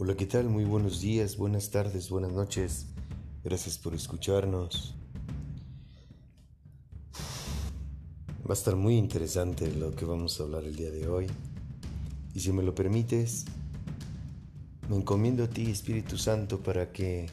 Hola, 0.00 0.14
¿qué 0.14 0.26
tal? 0.26 0.48
Muy 0.48 0.64
buenos 0.64 1.00
días, 1.00 1.36
buenas 1.36 1.70
tardes, 1.70 2.08
buenas 2.08 2.30
noches. 2.30 2.86
Gracias 3.42 3.78
por 3.78 3.96
escucharnos. 3.96 4.94
Va 8.48 8.50
a 8.50 8.52
estar 8.52 8.76
muy 8.76 8.96
interesante 8.96 9.68
lo 9.74 9.96
que 9.96 10.04
vamos 10.04 10.38
a 10.38 10.44
hablar 10.44 10.62
el 10.62 10.76
día 10.76 10.92
de 10.92 11.08
hoy. 11.08 11.26
Y 12.32 12.38
si 12.38 12.52
me 12.52 12.62
lo 12.62 12.76
permites, 12.76 13.46
me 14.88 14.94
encomiendo 14.94 15.42
a 15.42 15.48
ti, 15.48 15.68
Espíritu 15.68 16.16
Santo, 16.16 16.60
para 16.60 16.92
que 16.92 17.26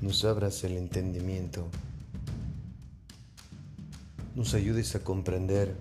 nos 0.00 0.24
abras 0.24 0.64
el 0.64 0.72
entendimiento, 0.76 1.68
nos 4.34 4.54
ayudes 4.54 4.96
a 4.96 5.04
comprender 5.04 5.76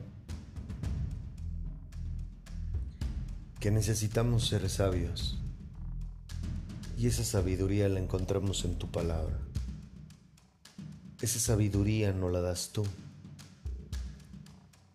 que 3.60 3.71
necesitamos 3.71 4.47
ser 4.47 4.69
sabios 4.69 5.39
y 7.00 7.08
esa 7.08 7.24
sabiduría 7.24 7.88
la 7.88 8.02
encontramos 8.02 8.66
en 8.66 8.76
tu 8.76 8.92
palabra. 8.92 9.39
Esa 11.22 11.39
sabiduría 11.39 12.12
no 12.12 12.28
la 12.28 12.42
das 12.42 12.72
tú. 12.74 12.86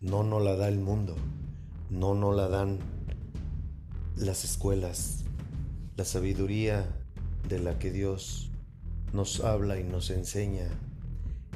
No 0.01 0.21
no 0.21 0.39
la 0.39 0.55
da 0.55 0.67
el 0.67 0.77
mundo. 0.77 1.15
No 1.89 2.13
no 2.13 2.31
la 2.31 2.47
dan 2.47 2.77
las 4.15 4.45
escuelas. 4.45 5.23
La 5.97 6.05
sabiduría 6.05 6.85
de 7.49 7.57
la 7.57 7.79
que 7.79 7.89
Dios 7.89 8.51
nos 9.11 9.39
habla 9.39 9.79
y 9.79 9.83
nos 9.83 10.11
enseña 10.11 10.67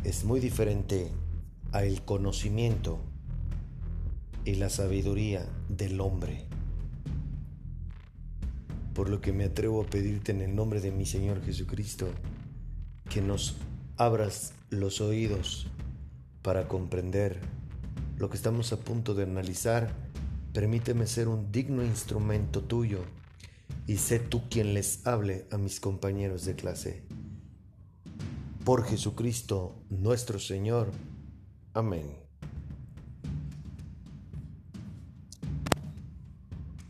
es 0.03 0.23
muy 0.23 0.39
diferente 0.39 1.11
a 1.73 1.83
el 1.83 2.01
conocimiento 2.01 2.99
y 4.45 4.55
la 4.55 4.71
sabiduría 4.71 5.47
del 5.67 6.01
hombre 6.01 6.48
por 8.99 9.09
lo 9.09 9.21
que 9.21 9.31
me 9.31 9.45
atrevo 9.45 9.81
a 9.81 9.85
pedirte 9.85 10.33
en 10.33 10.41
el 10.41 10.53
nombre 10.53 10.81
de 10.81 10.91
mi 10.91 11.05
Señor 11.05 11.41
Jesucristo 11.41 12.09
que 13.09 13.21
nos 13.21 13.55
abras 13.95 14.51
los 14.71 14.99
oídos 14.99 15.67
para 16.41 16.67
comprender 16.67 17.39
lo 18.17 18.29
que 18.29 18.35
estamos 18.35 18.73
a 18.73 18.77
punto 18.81 19.15
de 19.15 19.23
analizar. 19.23 19.95
Permíteme 20.51 21.07
ser 21.07 21.29
un 21.29 21.49
digno 21.49 21.81
instrumento 21.81 22.61
tuyo 22.61 23.05
y 23.87 23.95
sé 23.95 24.19
tú 24.19 24.49
quien 24.49 24.73
les 24.73 25.07
hable 25.07 25.47
a 25.49 25.57
mis 25.57 25.79
compañeros 25.79 26.43
de 26.43 26.55
clase. 26.55 27.01
Por 28.65 28.83
Jesucristo 28.83 29.81
nuestro 29.89 30.39
Señor. 30.39 30.91
Amén. 31.73 32.28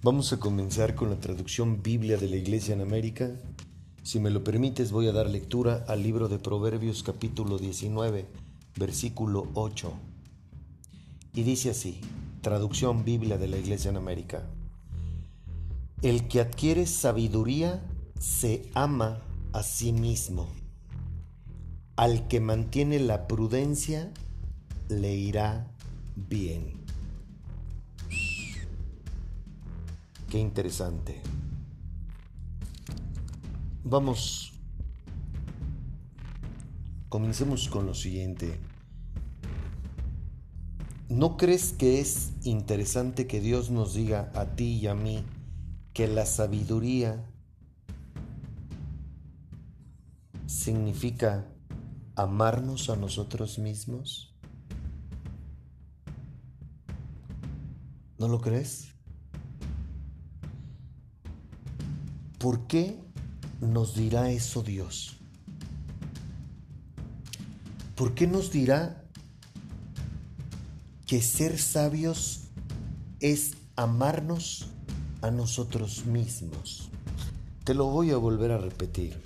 Vamos 0.02 0.32
a 0.32 0.40
comenzar 0.40 0.96
con 0.96 1.10
la 1.10 1.20
traducción 1.20 1.84
Biblia 1.84 2.16
de 2.16 2.30
la 2.30 2.38
Iglesia 2.38 2.74
en 2.74 2.80
América. 2.80 3.32
Si 4.02 4.18
me 4.22 4.30
lo 4.30 4.46
permites, 4.46 4.94
voy 4.94 5.10
a 5.10 5.12
dar 5.12 5.30
lectura 5.30 5.84
al 5.90 6.04
libro 6.04 6.30
de 6.30 6.40
Proverbios 6.40 7.04
capítulo 7.04 7.58
19, 7.58 8.26
versículo 8.78 9.50
8. 9.56 9.92
Y 11.34 11.44
dice 11.44 11.72
así, 11.72 12.00
traducción 12.40 13.04
Biblia 13.04 13.38
de 13.38 13.50
la 13.50 13.58
Iglesia 13.58 13.90
en 13.90 13.98
América. 13.98 14.48
El 16.02 16.30
que 16.30 16.40
adquiere 16.40 16.86
sabiduría 16.86 17.84
se 18.22 18.70
ama 18.76 19.20
a 19.52 19.64
sí 19.64 19.92
mismo. 19.92 20.48
Al 21.98 22.30
que 22.30 22.40
mantiene 22.40 23.02
la 23.02 23.28
prudencia 23.28 24.14
le 24.88 25.14
irá 25.14 25.68
bien. 26.16 26.79
Qué 30.30 30.38
interesante. 30.38 31.20
Vamos. 33.84 34.54
Comencemos 37.10 37.68
con 37.68 37.88
lo 37.88 37.96
siguiente. 37.96 38.60
¿No 41.10 41.36
crees 41.36 41.74
que 41.74 42.00
es 42.00 42.34
interesante 42.44 43.26
que 43.26 43.42
Dios 43.42 43.72
nos 43.72 43.96
diga 43.96 44.32
a 44.36 44.56
ti 44.56 44.78
y 44.78 44.86
a 44.86 44.94
mí 44.94 45.24
que 45.94 46.08
la 46.08 46.28
sabiduría 46.28 47.26
significa 50.46 51.48
amarnos 52.16 52.92
a 52.92 52.96
nosotros 52.96 53.58
mismos? 53.58 54.36
¿No 58.20 58.28
lo 58.28 58.40
crees? 58.40 58.99
¿Por 62.40 62.68
qué 62.68 62.98
nos 63.60 63.96
dirá 63.96 64.32
eso 64.32 64.64
Dios? 64.64 65.18
¿Por 67.96 68.16
qué 68.16 68.28
nos 68.28 68.50
dirá 68.50 69.04
que 71.06 71.22
ser 71.22 71.60
sabios 71.60 72.46
es 73.20 73.56
amarnos 73.76 74.68
a 75.22 75.32
nosotros 75.32 76.06
mismos? 76.06 76.90
Te 77.66 77.74
lo 77.74 77.88
voy 77.88 78.12
a 78.12 78.18
volver 78.18 78.54
a 78.54 78.58
repetir. 78.58 79.22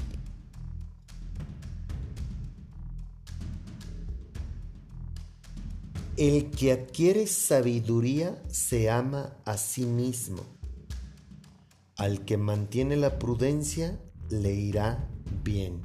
El 6.17 6.49
que 6.49 6.71
adquiere 6.71 7.27
sabiduría 7.27 8.41
se 8.49 8.89
ama 8.89 9.35
a 9.45 9.57
sí 9.57 9.85
mismo. 9.85 10.52
Al 12.03 12.25
que 12.25 12.35
mantiene 12.35 12.97
la 12.97 13.17
prudencia 13.17 13.97
le 14.29 14.53
irá 14.53 15.07
bien. 15.41 15.79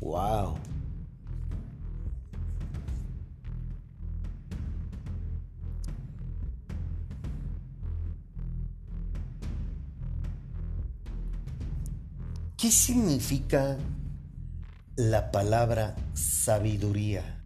¡Wow! 0.00 0.54
¿Qué 12.56 12.70
significa 12.70 13.76
la 14.96 15.30
palabra 15.30 15.94
sabiduría? 16.14 17.44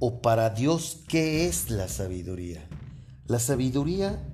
¿O 0.00 0.20
para 0.20 0.50
Dios 0.50 1.04
qué 1.06 1.46
es 1.46 1.70
la 1.70 1.86
sabiduría? 1.86 2.66
La 3.28 3.38
sabiduría 3.38 4.32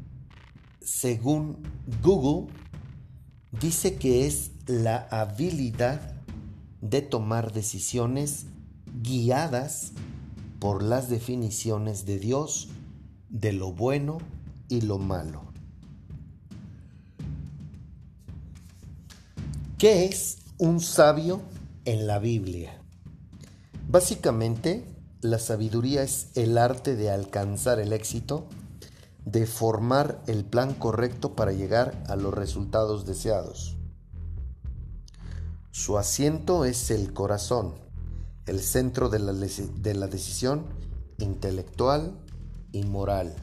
según 0.84 1.58
Google, 2.02 2.52
dice 3.60 3.96
que 3.96 4.26
es 4.26 4.50
la 4.66 5.06
habilidad 5.10 6.12
de 6.80 7.02
tomar 7.02 7.52
decisiones 7.52 8.46
guiadas 9.02 9.92
por 10.58 10.82
las 10.82 11.08
definiciones 11.08 12.06
de 12.06 12.18
Dios 12.18 12.68
de 13.28 13.52
lo 13.52 13.72
bueno 13.72 14.18
y 14.68 14.82
lo 14.82 14.98
malo. 14.98 15.52
¿Qué 19.78 20.04
es 20.04 20.38
un 20.58 20.80
sabio 20.80 21.42
en 21.84 22.06
la 22.06 22.18
Biblia? 22.20 22.78
Básicamente, 23.88 24.84
la 25.20 25.38
sabiduría 25.38 26.02
es 26.02 26.28
el 26.34 26.56
arte 26.56 26.94
de 26.94 27.10
alcanzar 27.10 27.80
el 27.80 27.92
éxito 27.92 28.46
de 29.24 29.46
formar 29.46 30.22
el 30.26 30.44
plan 30.44 30.74
correcto 30.74 31.34
para 31.34 31.52
llegar 31.52 32.02
a 32.08 32.16
los 32.16 32.34
resultados 32.34 33.06
deseados. 33.06 33.76
Su 35.70 35.96
asiento 35.96 36.64
es 36.64 36.90
el 36.90 37.12
corazón, 37.12 37.74
el 38.46 38.60
centro 38.60 39.08
de 39.08 39.20
la, 39.20 39.32
de 39.32 39.94
la 39.94 40.06
decisión 40.06 40.66
intelectual 41.18 42.18
y 42.72 42.82
moral. 42.84 43.34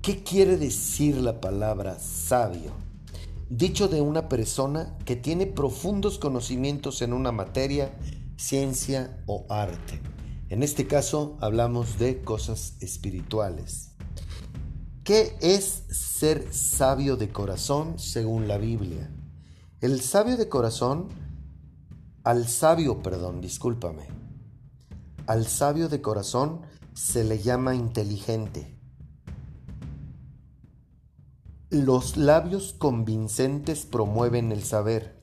¿Qué 0.00 0.22
quiere 0.22 0.56
decir 0.56 1.16
la 1.16 1.40
palabra 1.40 1.98
sabio? 1.98 2.72
Dicho 3.50 3.88
de 3.88 4.00
una 4.00 4.28
persona 4.28 4.96
que 5.04 5.16
tiene 5.16 5.46
profundos 5.46 6.18
conocimientos 6.18 7.02
en 7.02 7.12
una 7.12 7.32
materia, 7.32 7.92
ciencia 8.36 9.22
o 9.26 9.46
arte 9.48 10.00
en 10.54 10.62
este 10.62 10.86
caso 10.86 11.36
hablamos 11.40 11.98
de 11.98 12.22
cosas 12.22 12.76
espirituales. 12.78 13.90
¿Qué 15.02 15.36
es 15.40 15.82
ser 15.90 16.54
sabio 16.54 17.16
de 17.16 17.30
corazón 17.30 17.98
según 17.98 18.46
la 18.46 18.56
Biblia? 18.56 19.10
El 19.80 20.00
sabio 20.00 20.36
de 20.36 20.48
corazón, 20.48 21.08
al 22.22 22.46
sabio, 22.46 23.02
perdón, 23.02 23.40
discúlpame, 23.40 24.06
al 25.26 25.48
sabio 25.48 25.88
de 25.88 26.00
corazón 26.00 26.60
se 26.94 27.24
le 27.24 27.40
llama 27.40 27.74
inteligente. 27.74 28.78
Los 31.68 32.16
labios 32.16 32.76
convincentes 32.78 33.86
promueven 33.86 34.52
el 34.52 34.62
saber. 34.62 35.20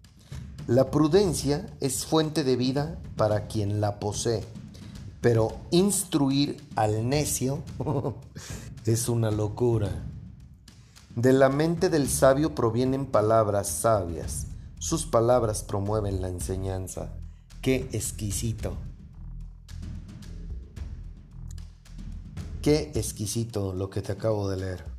La 0.68 0.92
prudencia 0.92 1.68
es 1.80 2.06
fuente 2.06 2.44
de 2.44 2.58
vida 2.58 3.02
para 3.16 3.48
quien 3.48 3.80
la 3.80 3.98
posee. 3.98 4.44
Pero 5.22 5.56
instruir 5.70 6.62
al 6.76 7.08
necio 7.08 7.64
Es 8.86 9.10
una 9.10 9.30
locura. 9.30 9.92
De 11.16 11.34
la 11.34 11.50
mente 11.50 11.90
del 11.90 12.10
sabio 12.10 12.56
provienen 12.56 13.06
palabras 13.06 13.68
sabias. 13.70 14.48
Sus 14.80 15.06
palabras 15.06 15.62
promueven 15.62 16.20
la 16.20 16.30
enseñanza. 16.30 17.14
Qué 17.62 17.88
exquisito. 17.92 18.74
Qué 22.64 22.92
exquisito 22.96 23.74
lo 23.74 23.92
que 23.92 24.02
te 24.02 24.14
acabo 24.14 24.50
de 24.50 24.58
leer. 24.58 24.91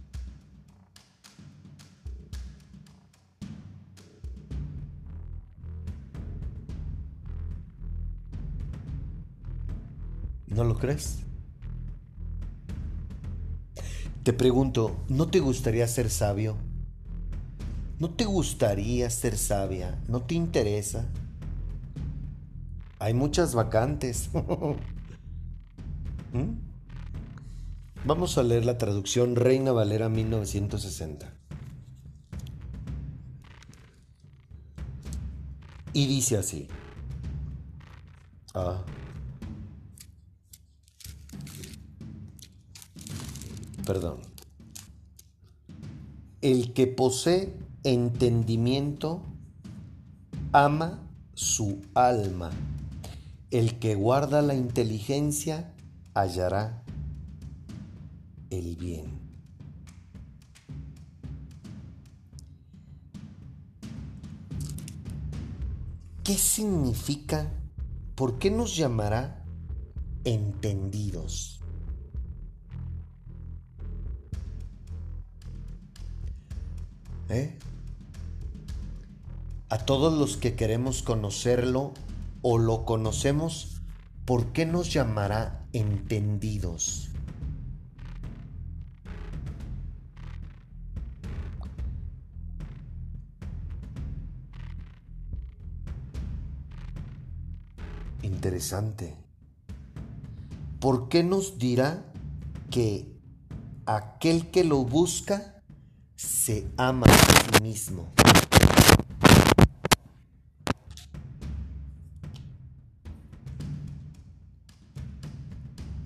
¿No 10.55 10.65
lo 10.65 10.77
crees? 10.77 11.21
Te 14.23 14.33
pregunto, 14.33 14.97
¿no 15.09 15.29
te 15.29 15.41
gustaría 15.41 15.87
ser 15.89 16.11
sabio? 16.11 16.57
¿No 17.99 18.11
te 18.11 18.25
gustaría 18.25 19.09
ser 19.11 19.39
sabia? 19.39 20.01
¿No 20.09 20.23
te 20.23 20.35
interesa? 20.35 21.07
Hay 22.99 23.15
muchas 23.15 23.55
vacantes. 23.55 24.31
¿Mm? 26.33 26.53
Vamos 28.05 28.39
a 28.39 28.43
leer 28.43 28.65
la 28.65 28.79
traducción 28.79 29.37
Reina 29.37 29.73
Valera 29.73 30.09
1960. 30.09 31.33
Y 35.95 36.07
dice 36.07 36.37
así. 36.37 36.69
Ah. 38.55 38.83
Perdón. 43.87 44.21
El 46.41 46.73
que 46.73 46.87
posee 46.87 47.57
entendimiento 47.85 49.23
ama 50.53 51.01
su 51.35 51.81
alma. 51.95 52.51
El 53.51 53.79
que 53.79 53.95
guarda 53.95 54.43
la 54.43 54.55
inteligencia 54.55 55.75
hallará 56.15 56.85
el 58.51 58.77
bien. 58.77 59.23
¿Qué 66.23 66.35
significa? 66.35 67.51
¿Por 68.15 68.39
qué 68.39 68.51
nos 68.51 68.77
llamará 68.77 69.45
entendidos? 70.25 71.62
¿Eh? 77.33 77.57
A 79.71 79.79
todos 79.79 80.13
los 80.19 80.37
que 80.37 80.55
queremos 80.55 81.03
conocerlo 81.03 81.95
o 82.43 82.59
lo 82.59 82.85
conocemos, 82.85 83.81
¿por 84.27 84.53
qué 84.53 84.67
nos 84.67 84.93
llamará 84.93 85.65
entendidos? 85.73 87.09
Interesante. 98.21 99.17
¿Por 100.81 101.09
qué 101.09 101.25
nos 101.25 101.57
dirá 101.57 102.05
que 102.71 103.11
aquel 103.87 104.51
que 104.51 104.65
lo 104.65 104.85
busca 104.85 105.52
se 106.23 106.67
ama 106.77 107.07
a 107.07 107.57
sí 107.57 107.63
mismo. 107.63 108.09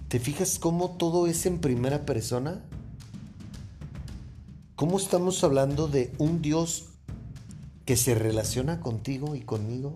¿Te 0.09 0.21
fijas 0.21 0.59
cómo 0.59 0.93
todo 0.93 1.27
es 1.27 1.45
en 1.47 1.59
primera 1.61 2.07
persona? 2.07 2.63
¿Cómo 4.75 4.99
estamos 4.99 5.43
hablando 5.45 5.89
de 5.89 6.15
un 6.19 6.41
Dios 6.41 6.91
que 7.85 7.97
se 7.97 8.15
relaciona 8.15 8.81
contigo 8.81 9.35
y 9.35 9.41
conmigo? 9.41 9.95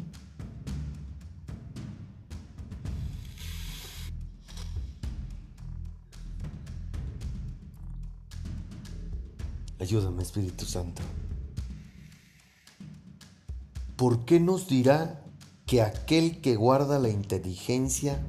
Ayúdame, 9.81 10.23
Espíritu 10.23 10.67
Santo. 10.67 11.01
¿Por 13.97 14.27
qué 14.27 14.39
nos 14.39 14.69
dirá 14.69 15.23
que 15.67 15.81
aquel 15.81 16.41
que 16.43 16.57
guarda 16.57 16.99
la 16.99 17.09
inteligencia 17.09 18.21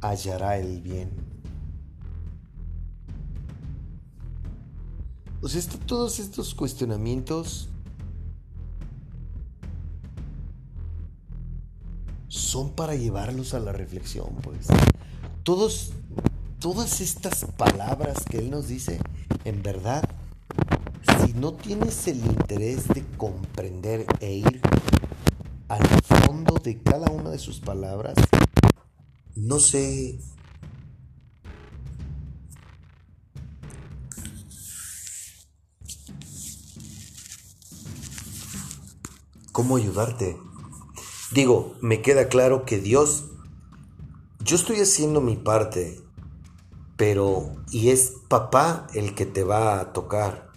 hallará 0.00 0.58
el 0.58 0.80
bien? 0.80 1.10
O 5.42 5.48
sea, 5.48 5.60
todos 5.84 6.20
estos 6.20 6.54
cuestionamientos 6.54 7.68
son 12.28 12.70
para 12.70 12.94
llevarlos 12.94 13.52
a 13.52 13.58
la 13.58 13.72
reflexión, 13.72 14.28
pues. 14.42 14.68
Todos, 15.42 15.92
todas 16.60 17.00
estas 17.00 17.46
palabras 17.56 18.24
que 18.30 18.38
Él 18.38 18.50
nos 18.50 18.68
dice, 18.68 19.00
en 19.44 19.62
verdad, 19.62 20.08
si 21.24 21.32
no 21.34 21.54
tienes 21.54 22.06
el 22.08 22.18
interés 22.18 22.88
de 22.88 23.04
comprender 23.16 24.06
e 24.20 24.34
ir 24.34 24.60
al 25.68 25.86
fondo 26.02 26.56
de 26.62 26.82
cada 26.82 27.10
una 27.10 27.30
de 27.30 27.38
sus 27.38 27.60
palabras, 27.60 28.14
no 29.34 29.58
sé 29.58 30.18
cómo 39.52 39.76
ayudarte. 39.76 40.36
Digo, 41.32 41.76
me 41.80 42.02
queda 42.02 42.28
claro 42.28 42.64
que 42.64 42.78
Dios, 42.78 43.30
yo 44.40 44.56
estoy 44.56 44.80
haciendo 44.80 45.20
mi 45.20 45.36
parte, 45.36 46.00
pero, 46.96 47.54
y 47.70 47.90
es 47.90 48.14
papá 48.28 48.86
el 48.94 49.14
que 49.14 49.26
te 49.26 49.42
va 49.42 49.80
a 49.80 49.92
tocar. 49.92 50.53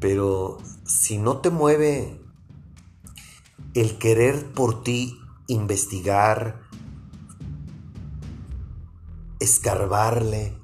Pero 0.00 0.58
si 0.84 1.18
no 1.18 1.38
te 1.38 1.50
mueve 1.50 2.20
el 3.74 3.98
querer 3.98 4.52
por 4.52 4.82
ti 4.82 5.18
investigar, 5.46 6.62
escarbarle 9.40 10.56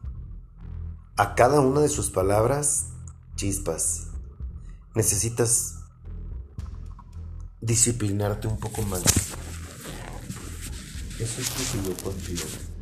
a 1.17 1.35
cada 1.35 1.61
una 1.61 1.81
de 1.81 1.89
sus 1.89 2.11
palabras, 2.11 2.89
chispas, 3.37 4.09
necesitas 4.95 5.79
disciplinarte 7.61 8.49
un 8.49 8.59
poco 8.59 8.83
más. 8.83 9.03
Eso 11.19 11.41
es 11.41 11.77
lo 11.77 11.83
que 11.83 11.89
yo 11.89 12.05
contigo. 12.05 12.74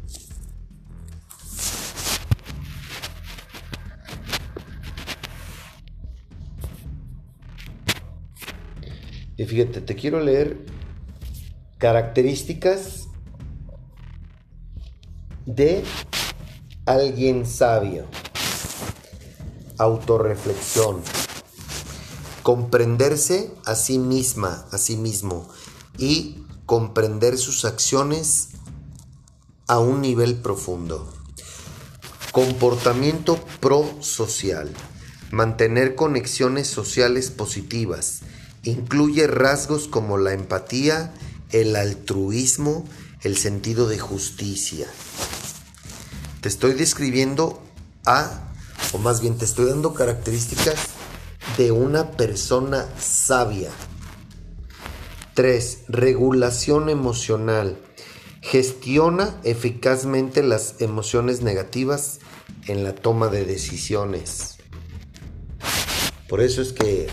Y 9.37 9.45
fíjate, 9.47 9.81
te 9.81 9.95
quiero 9.97 10.21
leer 10.21 10.67
características 11.79 13.09
de 15.47 15.85
alguien 16.87 17.47
sabio. 17.47 18.07
Autorreflexión. 19.79 21.03
Comprenderse 22.43 23.51
a 23.65 23.75
sí 23.75 23.99
misma, 23.99 24.67
a 24.71 24.79
sí 24.79 24.97
mismo. 24.97 25.49
Y 25.97 26.45
comprender 26.67 27.39
sus 27.39 27.65
acciones 27.65 28.51
a 29.67 29.79
un 29.79 30.03
nivel 30.03 30.37
profundo. 30.37 31.13
Comportamiento 32.33 33.39
prosocial. 33.61 34.71
Mantener 35.31 35.95
conexiones 35.95 36.69
sociales 36.69 37.31
positivas 37.31 38.23
Incluye 38.65 39.27
rasgos 39.27 39.89
como 39.89 40.19
la 40.19 40.33
empatía, 40.33 41.13
el 41.51 41.75
altruismo, 41.75 42.85
el 43.23 43.37
sentido 43.37 43.89
de 43.89 43.99
justicia. 43.99 44.87
Te 46.41 46.49
estoy 46.49 46.75
describiendo 46.75 47.63
a, 48.05 48.53
o 48.93 48.99
más 48.99 49.21
bien 49.21 49.37
te 49.39 49.45
estoy 49.45 49.67
dando 49.67 49.95
características 49.95 50.77
de 51.57 51.73
una 51.73 52.13
persona 52.13 52.89
sabia. 52.99 53.71
3. 55.35 55.85
Regulación 55.89 56.89
emocional. 56.89 57.79
Gestiona 58.41 59.41
eficazmente 59.45 60.43
las 60.43 60.81
emociones 60.81 61.43
negativas 61.43 62.21
en 62.67 62.85
la 62.85 62.95
toma 62.95 63.29
de 63.29 63.45
decisiones. 63.45 64.57
Por 66.29 66.41
eso 66.41 66.63
es 66.63 66.73
que 66.73 67.09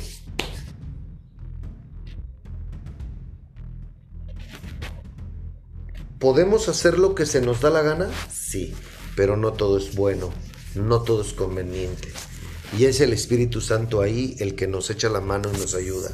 ¿Podemos 6.20 6.68
hacer 6.68 7.00
lo 7.00 7.16
que 7.16 7.26
se 7.26 7.40
nos 7.40 7.62
da 7.62 7.70
la 7.70 7.82
gana? 7.82 8.10
Sí, 8.30 8.74
pero 9.16 9.38
no 9.38 9.54
todo 9.54 9.78
es 9.78 9.96
bueno, 9.96 10.34
no 10.76 11.02
todo 11.02 11.22
es 11.22 11.32
conveniente. 11.32 12.12
Y 12.78 12.86
es 12.86 13.00
el 13.00 13.14
Espíritu 13.14 13.62
Santo 13.62 14.02
ahí 14.02 14.36
el 14.40 14.56
que 14.56 14.68
nos 14.68 14.90
echa 14.90 15.08
la 15.08 15.22
mano 15.22 15.50
y 15.54 15.58
nos 15.58 15.76
ayuda. 15.76 16.12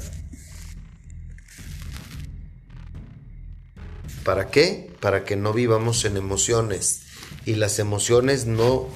¿Para 4.23 4.49
qué? 4.49 4.91
Para 4.99 5.23
que 5.23 5.35
no 5.35 5.53
vivamos 5.53 6.05
en 6.05 6.17
emociones 6.17 7.01
y 7.45 7.55
las 7.55 7.79
emociones 7.79 8.45
no 8.45 8.87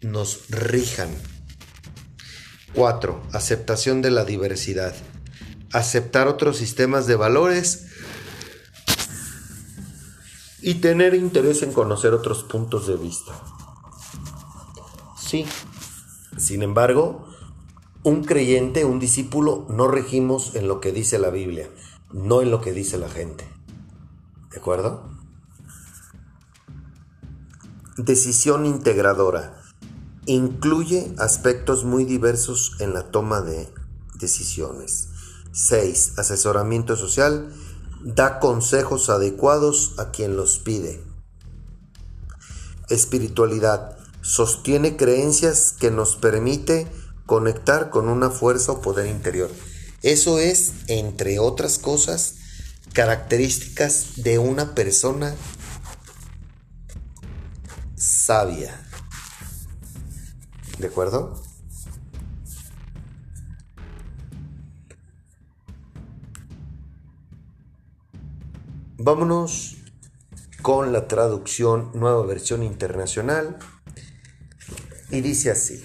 nos 0.00 0.48
rijan. 0.48 1.10
4. 2.74 3.22
Aceptación 3.32 4.00
de 4.00 4.10
la 4.10 4.24
diversidad. 4.24 4.94
Aceptar 5.72 6.28
otros 6.28 6.56
sistemas 6.56 7.06
de 7.06 7.16
valores 7.16 7.86
y 10.64 10.76
tener 10.76 11.14
interés 11.14 11.62
en 11.62 11.74
conocer 11.74 12.14
otros 12.14 12.42
puntos 12.42 12.86
de 12.86 12.96
vista. 12.96 13.32
Sí, 15.14 15.44
sin 16.38 16.62
embargo, 16.62 17.26
un 18.02 18.24
creyente, 18.24 18.86
un 18.86 18.98
discípulo, 18.98 19.66
no 19.68 19.88
regimos 19.88 20.54
en 20.54 20.66
lo 20.66 20.80
que 20.80 20.90
dice 20.90 21.18
la 21.18 21.28
Biblia, 21.28 21.68
no 22.12 22.40
en 22.40 22.50
lo 22.50 22.62
que 22.62 22.72
dice 22.72 22.96
la 22.96 23.10
gente. 23.10 23.46
¿De 24.52 24.56
acuerdo? 24.56 25.10
Decisión 27.98 28.64
integradora. 28.64 29.60
Incluye 30.24 31.14
aspectos 31.18 31.84
muy 31.84 32.06
diversos 32.06 32.76
en 32.80 32.94
la 32.94 33.10
toma 33.10 33.42
de 33.42 33.68
decisiones. 34.14 35.10
6. 35.52 36.18
Asesoramiento 36.18 36.96
social 36.96 37.52
da 38.04 38.38
consejos 38.38 39.08
adecuados 39.08 39.94
a 39.98 40.10
quien 40.10 40.36
los 40.36 40.58
pide. 40.58 41.02
Espiritualidad 42.90 43.96
sostiene 44.20 44.96
creencias 44.96 45.74
que 45.78 45.90
nos 45.90 46.16
permite 46.16 46.86
conectar 47.24 47.88
con 47.88 48.08
una 48.08 48.30
fuerza 48.30 48.72
o 48.72 48.82
poder 48.82 49.06
interior. 49.06 49.50
Eso 50.02 50.38
es, 50.38 50.72
entre 50.88 51.38
otras 51.38 51.78
cosas, 51.78 52.34
características 52.92 54.22
de 54.22 54.38
una 54.38 54.74
persona 54.74 55.34
sabia. 57.96 58.86
¿De 60.78 60.88
acuerdo? 60.88 61.43
Vámonos 69.04 69.76
con 70.62 70.94
la 70.94 71.08
traducción 71.08 71.90
nueva 71.92 72.24
versión 72.24 72.62
internacional 72.62 73.58
y 75.10 75.20
dice 75.20 75.50
así. 75.50 75.84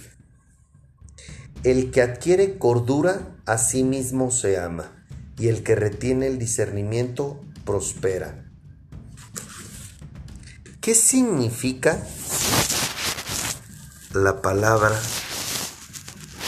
El 1.65 1.91
que 1.91 2.01
adquiere 2.01 2.57
cordura 2.57 3.35
a 3.45 3.57
sí 3.57 3.83
mismo 3.83 4.31
se 4.31 4.57
ama 4.57 5.05
y 5.37 5.49
el 5.49 5.63
que 5.63 5.75
retiene 5.75 6.27
el 6.27 6.39
discernimiento 6.39 7.41
prospera. 7.65 8.49
¿Qué 10.79 10.95
significa 10.95 12.01
la 14.13 14.41
palabra 14.41 14.97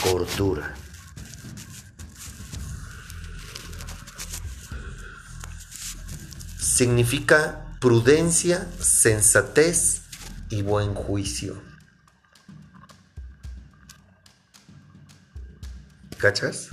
cordura? 0.01 0.80
Significa 6.81 7.77
prudencia, 7.79 8.67
sensatez 8.79 10.01
y 10.49 10.63
buen 10.63 10.95
juicio. 10.95 11.61
¿Cachas? 16.17 16.69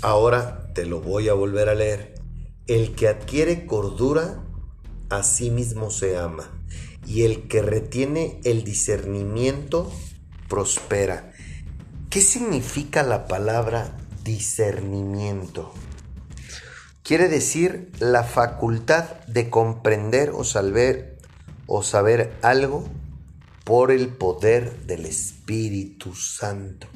Ahora 0.00 0.72
te 0.72 0.86
lo 0.86 1.02
voy 1.02 1.28
a 1.28 1.34
volver 1.34 1.68
a 1.68 1.74
leer. 1.74 2.14
El 2.66 2.94
que 2.94 3.08
adquiere 3.08 3.66
cordura, 3.66 4.42
a 5.10 5.22
sí 5.22 5.50
mismo 5.50 5.90
se 5.90 6.16
ama 6.16 6.61
y 7.12 7.24
el 7.24 7.46
que 7.46 7.60
retiene 7.60 8.40
el 8.42 8.64
discernimiento 8.64 9.92
prospera. 10.48 11.30
¿Qué 12.08 12.22
significa 12.22 13.02
la 13.02 13.26
palabra 13.26 13.98
discernimiento? 14.24 15.74
Quiere 17.02 17.28
decir 17.28 17.92
la 17.98 18.24
facultad 18.24 19.04
de 19.26 19.50
comprender 19.50 20.30
o 20.30 20.42
saber, 20.42 21.18
o 21.66 21.82
saber 21.82 22.32
algo 22.40 22.88
por 23.64 23.90
el 23.90 24.08
poder 24.08 24.86
del 24.86 25.04
Espíritu 25.04 26.14
Santo. 26.14 26.86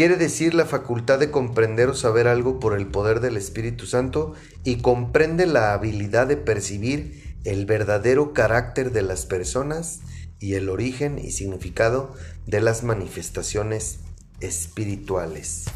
Quiere 0.00 0.16
decir 0.16 0.54
la 0.54 0.64
facultad 0.64 1.18
de 1.18 1.30
comprender 1.30 1.90
o 1.90 1.94
saber 1.94 2.26
algo 2.26 2.58
por 2.58 2.74
el 2.74 2.86
poder 2.86 3.20
del 3.20 3.36
Espíritu 3.36 3.84
Santo 3.84 4.32
y 4.64 4.76
comprende 4.76 5.44
la 5.44 5.74
habilidad 5.74 6.26
de 6.26 6.38
percibir 6.38 7.36
el 7.44 7.66
verdadero 7.66 8.32
carácter 8.32 8.92
de 8.92 9.02
las 9.02 9.26
personas 9.26 10.00
y 10.38 10.54
el 10.54 10.70
origen 10.70 11.18
y 11.18 11.32
significado 11.32 12.14
de 12.46 12.62
las 12.62 12.82
manifestaciones 12.82 13.98
espirituales. 14.40 15.66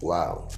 ¡Wow! 0.00 0.48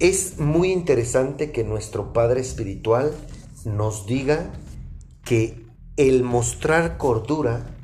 Es 0.00 0.40
muy 0.40 0.72
interesante 0.72 1.52
que 1.52 1.62
nuestro 1.62 2.12
Padre 2.12 2.40
Espiritual 2.40 3.12
nos 3.64 4.04
diga 4.04 4.50
que 5.24 5.67
el 5.98 6.22
mostrar 6.22 6.96
cordura 6.96 7.76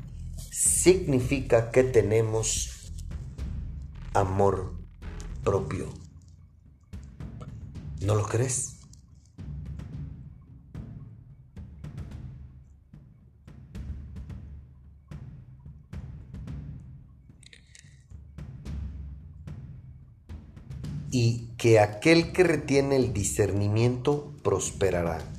significa 0.49 1.69
que 1.69 1.83
tenemos 1.83 2.93
amor 4.13 4.79
propio. 5.43 5.89
¿No 7.99 8.15
lo 8.15 8.23
crees? 8.25 8.79
Y 21.11 21.49
que 21.57 21.81
aquel 21.81 22.31
que 22.31 22.45
retiene 22.45 22.95
el 22.95 23.11
discernimiento 23.11 24.31
prosperará. 24.41 25.34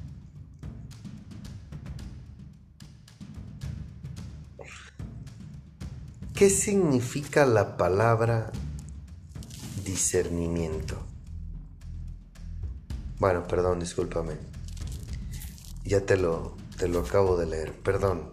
¿Qué 6.37 6.51
significa 6.51 7.47
la 7.47 7.79
palabra 7.79 8.53
discernimiento? 9.87 11.03
Bueno, 13.19 13.49
perdón, 13.49 13.81
discúlpame. 13.81 14.35
Ya 15.87 16.03
te 16.03 16.19
lo, 16.19 16.55
te 16.77 16.89
lo 16.89 17.01
acabo 17.01 17.39
de 17.39 17.47
leer, 17.47 17.73
perdón. 17.73 18.33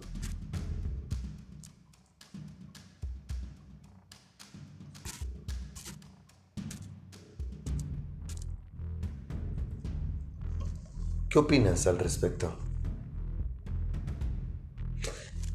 ¿Qué 11.30 11.40
opinas 11.40 11.88
al 11.88 12.00
respecto? 12.00 12.54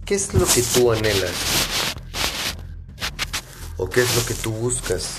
¿Qué 0.06 0.14
es 0.14 0.32
lo 0.32 0.46
que 0.46 0.62
tú 0.62 0.90
anhelas? 0.90 1.77
¿O 3.78 3.88
qué 3.88 4.02
es 4.02 4.16
lo 4.16 4.26
que 4.26 4.34
tú 4.34 4.50
buscas 4.50 5.16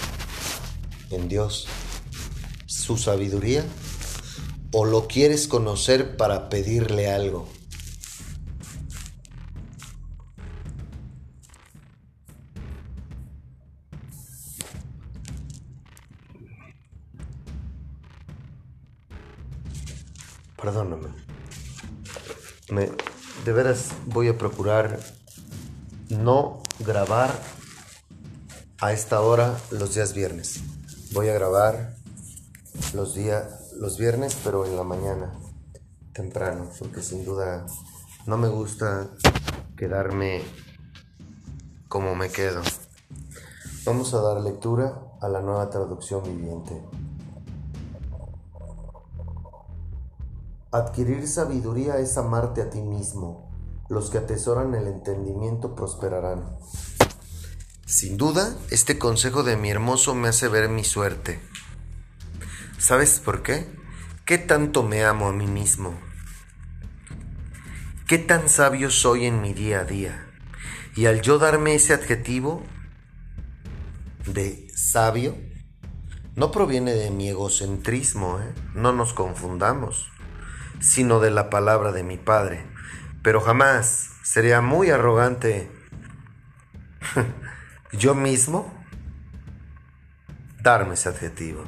en 1.09 1.27
Dios? 1.27 1.67
¿Su 2.67 2.97
sabiduría 2.97 3.65
¿O 4.71 4.85
lo 4.85 5.07
quieres 5.07 5.47
conocer 5.47 6.15
para 6.15 6.47
pedirle 6.47 7.09
algo? 7.09 7.47
Perdóname. 20.61 21.07
Me, 22.69 22.91
de 23.43 23.53
veras 23.53 23.89
voy 24.05 24.27
a 24.27 24.37
procurar 24.37 24.99
no 26.09 26.61
grabar 26.77 27.41
a 28.81 28.93
esta 28.93 29.19
hora 29.21 29.57
los 29.71 29.95
días 29.95 30.13
viernes. 30.13 30.61
Voy 31.13 31.27
a 31.27 31.33
grabar 31.33 31.95
los 32.93 33.13
días 33.13 33.73
los 33.77 33.97
viernes, 33.97 34.37
pero 34.43 34.65
en 34.65 34.77
la 34.77 34.83
mañana 34.83 35.33
temprano, 36.13 36.69
porque 36.79 37.01
sin 37.01 37.25
duda 37.25 37.65
no 38.25 38.37
me 38.37 38.47
gusta 38.47 39.09
quedarme 39.75 40.43
como 41.89 42.15
me 42.15 42.29
quedo. 42.29 42.61
Vamos 43.85 44.13
a 44.13 44.21
dar 44.21 44.41
lectura 44.41 45.01
a 45.21 45.27
la 45.27 45.41
nueva 45.41 45.69
traducción 45.69 46.23
viviente. 46.23 46.81
Adquirir 50.71 51.27
sabiduría 51.27 51.97
es 51.97 52.17
amarte 52.17 52.61
a 52.61 52.69
ti 52.69 52.81
mismo. 52.81 53.49
Los 53.89 54.09
que 54.09 54.19
atesoran 54.19 54.75
el 54.75 54.87
entendimiento 54.87 55.75
prosperarán. 55.75 56.57
Sin 57.89 58.17
duda, 58.17 58.55
este 58.69 58.99
consejo 58.99 59.41
de 59.41 59.57
mi 59.57 59.71
hermoso 59.71 60.13
me 60.13 60.27
hace 60.27 60.47
ver 60.47 60.69
mi 60.69 60.83
suerte. 60.83 61.39
¿Sabes 62.77 63.19
por 63.19 63.41
qué? 63.41 63.65
¿Qué 64.25 64.37
tanto 64.37 64.83
me 64.83 65.03
amo 65.03 65.27
a 65.27 65.33
mí 65.33 65.47
mismo? 65.47 65.99
¿Qué 68.07 68.19
tan 68.19 68.47
sabio 68.47 68.91
soy 68.91 69.25
en 69.25 69.41
mi 69.41 69.53
día 69.55 69.79
a 69.79 69.85
día? 69.85 70.27
Y 70.95 71.07
al 71.07 71.21
yo 71.21 71.39
darme 71.39 71.73
ese 71.73 71.95
adjetivo 71.95 72.63
de 74.27 74.67
sabio, 74.75 75.35
no 76.35 76.51
proviene 76.51 76.93
de 76.93 77.09
mi 77.09 77.27
egocentrismo, 77.29 78.39
¿eh? 78.39 78.53
no 78.75 78.93
nos 78.93 79.13
confundamos 79.15 80.11
sino 80.79 81.19
de 81.19 81.31
la 81.31 81.49
palabra 81.49 81.91
de 81.91 82.03
mi 82.03 82.17
Padre. 82.17 82.67
Pero 83.23 83.41
jamás 83.41 84.11
sería 84.21 84.61
muy 84.61 84.91
arrogante 84.91 85.71
yo 87.91 88.15
mismo 88.15 88.71
darme 90.61 90.93
ese 90.93 91.09
adjetivo. 91.09 91.63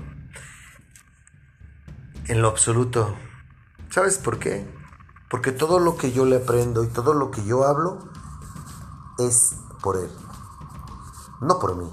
En 2.28 2.42
lo 2.42 2.50
absoluto. 2.50 3.16
¿Sabes 3.90 4.18
por 4.18 4.40
qué? 4.40 4.70
Porque 5.30 5.51
todo 5.51 5.80
lo 5.80 5.98
que 5.98 6.12
yo 6.12 6.25
le 6.25 6.38
aprendo 6.38 6.84
y 6.84 6.88
todo 6.88 7.13
lo 7.13 7.32
que 7.32 7.44
yo 7.46 7.66
hablo 7.66 8.00
es 9.18 9.56
por 9.82 9.98
él, 9.98 10.12
no 11.42 11.60
por 11.60 11.75
mí. 11.75 11.92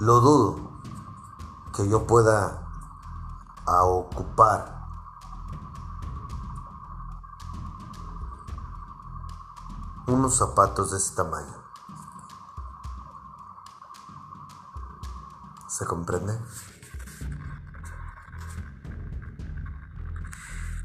Lo 0.00 0.20
dudo 0.20 0.80
que 1.74 1.88
yo 1.88 2.06
pueda 2.06 2.68
ocupar 3.66 4.73
unos 10.06 10.36
zapatos 10.36 10.90
de 10.92 10.98
ese 10.98 11.14
tamaño. 11.14 11.62
¿Se 15.68 15.86
comprende? 15.86 16.38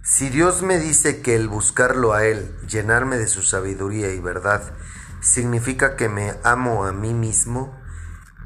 Si 0.04 0.30
Dios 0.30 0.63
me 0.63 0.80
dice 0.80 1.22
que 1.22 1.36
el 1.36 1.48
buscarlo 1.48 2.13
a 2.13 2.26
Él, 2.26 2.58
llenarme 2.67 3.17
de 3.17 3.28
su 3.28 3.41
sabiduría 3.41 4.13
y 4.13 4.20
verdad, 4.20 4.74
significa 5.22 5.96
que 5.96 6.10
me 6.10 6.39
amo 6.43 6.86
a 6.86 6.91
mí 6.91 7.13
mismo, 7.13 7.80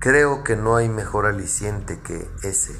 Creo 0.04 0.44
que 0.44 0.58
no 0.58 0.76
hay 0.76 0.90
mejor 0.90 1.26
aliciente 1.26 2.02
que 2.02 2.30
ese 2.42 2.78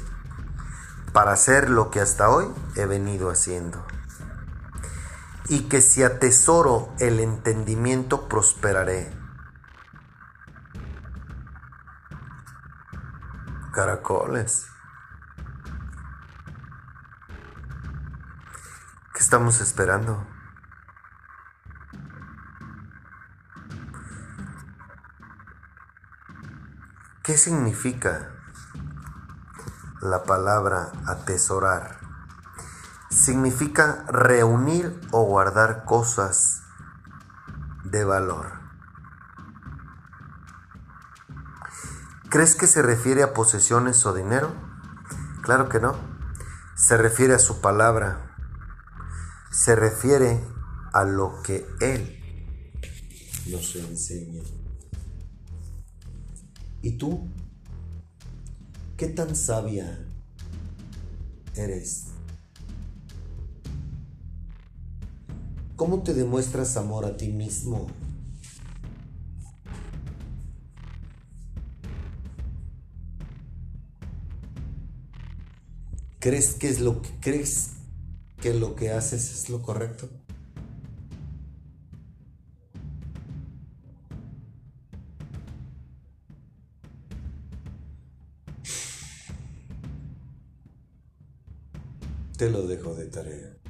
para 1.14 1.32
hacer 1.32 1.70
lo 1.70 1.90
que 1.90 2.02
hasta 2.02 2.28
hoy 2.28 2.44
he 2.76 2.84
venido 2.84 3.30
haciendo. 3.30 3.82
Y 5.48 5.68
que 5.68 5.80
si 5.80 6.02
atesoro 6.02 6.94
el 6.98 7.20
entendimiento 7.20 8.28
prosperaré. 8.28 9.12
Caracoles. 13.72 14.68
¿Qué 19.12 19.20
estamos 19.20 19.60
esperando? 19.60 20.26
¿Qué 27.24 27.38
significa 27.38 28.30
la 30.02 30.24
palabra 30.24 30.92
atesorar? 31.06 32.03
Significa 33.14 34.04
reunir 34.08 35.00
o 35.12 35.24
guardar 35.24 35.84
cosas 35.84 36.62
de 37.84 38.04
valor. 38.04 38.58
¿Crees 42.28 42.56
que 42.56 42.66
se 42.66 42.82
refiere 42.82 43.22
a 43.22 43.32
posesiones 43.32 44.04
o 44.04 44.12
dinero? 44.12 44.52
Claro 45.42 45.68
que 45.68 45.78
no. 45.78 45.94
Se 46.74 46.96
refiere 46.96 47.34
a 47.34 47.38
su 47.38 47.60
palabra. 47.60 48.34
Se 49.52 49.76
refiere 49.76 50.44
a 50.92 51.04
lo 51.04 51.40
que 51.42 51.64
Él 51.80 52.20
nos 53.46 53.76
enseña. 53.76 54.42
¿Y 56.82 56.98
tú? 56.98 57.30
¿Qué 58.96 59.06
tan 59.06 59.36
sabia 59.36 60.04
eres? 61.54 62.13
¿Cómo 65.76 66.04
te 66.04 66.14
demuestras 66.14 66.76
amor 66.76 67.04
a 67.04 67.16
ti 67.16 67.28
mismo? 67.28 67.88
¿Crees 76.20 76.54
que 76.54 76.68
es 76.68 76.80
lo 76.80 77.02
que 77.02 77.10
crees 77.20 77.72
que 78.40 78.54
lo 78.54 78.76
que 78.76 78.92
haces 78.92 79.34
es 79.34 79.50
lo 79.50 79.62
correcto? 79.62 80.08
Te 92.38 92.48
lo 92.48 92.66
dejo 92.66 92.94
de 92.94 93.06
tarea. 93.06 93.63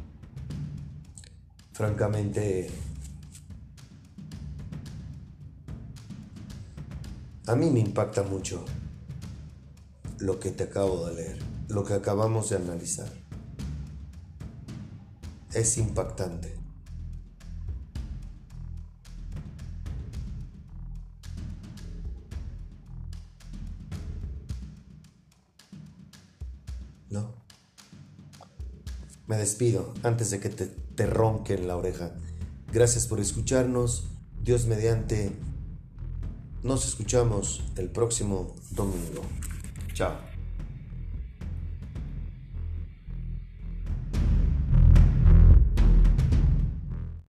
Francamente, 1.75 2.71
a 7.49 7.57
mí 7.57 7.69
me 7.69 7.81
impacta 7.81 8.23
mucho 8.23 8.65
lo 10.21 10.39
que 10.39 10.53
te 10.53 10.63
acabo 10.63 11.05
de 11.09 11.15
leer, 11.17 11.39
lo 11.69 11.83
que 11.83 11.95
acabamos 11.95 12.51
de 12.51 12.57
analizar. 12.59 13.13
Es 15.53 15.77
impactante. 15.77 16.64
Me 29.35 29.41
despido 29.41 29.93
antes 30.05 30.31
de 30.31 30.39
que 30.39 30.49
te, 30.49 30.67
te 30.67 31.07
ronquen 31.07 31.67
la 31.67 31.77
oreja. 31.77 32.13
Gracias 32.73 33.09
por 33.09 33.19
escucharnos. 33.19 34.07
Dios 34.41 34.67
mediante. 34.67 35.33
Nos 36.63 36.87
escuchamos 36.87 37.65
el 37.77 37.91
próximo 37.91 38.55
domingo. 38.71 39.23
Chao. 39.93 40.34